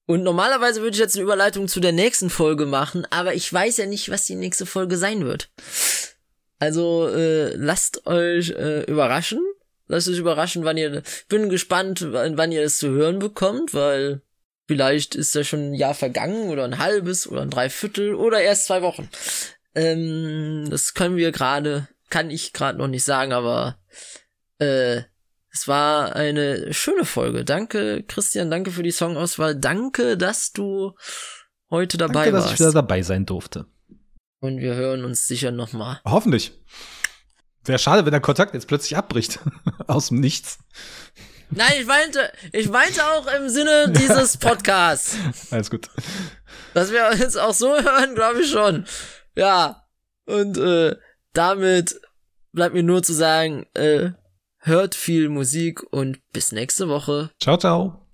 Und 0.06 0.24
normalerweise 0.24 0.82
würde 0.82 0.96
ich 0.96 1.00
jetzt 1.02 1.16
eine 1.16 1.24
Überleitung 1.24 1.68
zu 1.68 1.82
der 1.82 1.92
nächsten 1.92 2.30
Folge 2.30 2.66
machen, 2.66 3.06
aber 3.10 3.34
ich 3.34 3.52
weiß 3.52 3.76
ja 3.76 3.86
nicht, 3.86 4.10
was 4.10 4.24
die 4.24 4.36
nächste 4.36 4.66
Folge 4.66 4.96
sein 4.96 5.26
wird. 5.26 5.50
Also 6.58 7.10
äh, 7.10 7.54
lasst 7.56 8.08
euch 8.08 8.52
äh, 8.52 8.84
überraschen. 8.84 9.45
Lasst 9.88 10.08
euch 10.08 10.18
überraschen, 10.18 10.66
wann 10.66 10.78
ihr. 10.78 11.04
Bin 11.30 11.50
gespannt, 11.50 12.06
wann, 12.12 12.52
ihr 12.52 12.64
es 12.64 12.78
zu 12.78 12.90
hören 12.90 13.20
bekommt, 13.20 13.74
weil 13.74 14.22
Vielleicht 14.68 15.14
ist 15.14 15.36
ja 15.36 15.44
schon 15.44 15.72
ein 15.72 15.74
Jahr 15.76 15.94
vergangen 15.94 16.50
oder 16.50 16.64
ein 16.64 16.80
halbes 16.80 17.28
oder 17.28 17.42
ein 17.44 17.52
Dreiviertel 17.52 18.16
oder 18.16 18.42
erst 18.42 18.66
zwei 18.66 18.82
Wochen. 18.82 19.10
Ähm, 19.76 20.68
das 20.72 20.96
können 20.96 21.18
wir 21.18 21.32
gerade, 21.32 21.88
kann 22.10 22.32
ich 22.32 22.52
gerade 22.52 22.80
noch 22.80 22.88
nicht 22.88 23.04
sagen, 23.04 23.32
aber 23.32 23.78
äh, 24.58 25.04
es 25.52 25.68
war 25.68 26.16
eine 26.16 26.74
schöne 26.74 27.06
Folge. 27.06 27.46
Danke, 27.46 28.04
Christian, 28.08 28.50
danke 28.50 28.72
für 28.72 28.84
die 28.84 28.92
Songauswahl. 28.92 29.56
Danke, 29.56 30.18
dass 30.18 30.52
du 30.52 30.96
heute 31.70 31.98
dabei 31.98 32.26
danke, 32.26 32.34
warst. 32.34 32.46
dass 32.46 32.54
ich 32.54 32.60
wieder 32.60 32.74
dabei 32.74 33.04
sein 33.04 33.26
durfte. 33.26 33.68
Und 34.40 34.60
wir 34.60 34.74
hören 34.74 35.06
uns 35.06 35.28
sicher 35.28 35.52
nochmal. 35.52 36.02
Hoffentlich. 36.06 36.52
Wäre 37.64 37.80
schade, 37.80 38.04
wenn 38.06 38.12
der 38.12 38.22
Kontakt 38.22 38.54
jetzt 38.54 38.68
plötzlich 38.68 38.98
abbricht. 38.98 39.40
Aus 39.88 40.10
dem 40.10 40.20
Nichts. 40.20 40.60
Nein, 41.52 41.74
ich 41.80 41.86
meinte, 41.86 42.32
ich 42.52 42.70
meinte 42.70 43.06
auch 43.06 43.28
im 43.28 43.50
Sinne 43.50 43.92
dieses 43.96 44.38
Podcasts. 44.40 45.18
Alles 45.52 45.70
gut. 45.70 45.90
Dass 46.74 46.92
wir 46.92 47.08
uns 47.24 47.38
auch 47.38 47.54
so 47.54 47.70
hören, 47.70 48.16
glaube 48.16 48.42
ich 48.42 48.52
schon. 48.52 48.86
Ja. 49.36 49.84
Und 50.26 50.58
äh, 50.58 50.96
damit 51.34 52.02
bleibt 52.52 52.74
mir 52.74 52.84
nur 52.84 53.04
zu 53.04 53.14
sagen, 53.14 53.68
äh, 53.74 54.12
hört 54.60 54.96
viel 54.96 55.30
Musik 55.30 55.84
und 55.92 56.20
bis 56.34 56.52
nächste 56.52 56.90
Woche. 56.90 57.30
Ciao, 57.42 57.58
ciao. 57.58 58.05